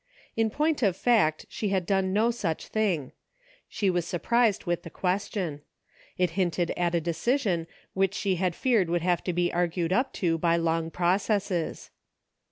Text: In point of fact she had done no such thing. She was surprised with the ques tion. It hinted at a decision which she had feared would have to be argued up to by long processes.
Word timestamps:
In 0.35 0.49
point 0.49 0.81
of 0.81 0.97
fact 0.97 1.45
she 1.47 1.69
had 1.69 1.85
done 1.85 2.11
no 2.11 2.31
such 2.31 2.69
thing. 2.69 3.11
She 3.69 3.87
was 3.91 4.03
surprised 4.03 4.65
with 4.65 4.81
the 4.81 4.89
ques 4.89 5.29
tion. 5.29 5.61
It 6.17 6.31
hinted 6.31 6.71
at 6.75 6.95
a 6.95 6.99
decision 6.99 7.67
which 7.93 8.15
she 8.15 8.37
had 8.37 8.55
feared 8.55 8.89
would 8.89 9.03
have 9.03 9.23
to 9.25 9.31
be 9.31 9.53
argued 9.53 9.93
up 9.93 10.11
to 10.13 10.39
by 10.39 10.55
long 10.57 10.89
processes. 10.89 11.91